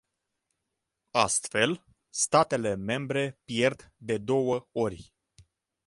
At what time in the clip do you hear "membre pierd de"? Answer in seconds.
2.75-4.17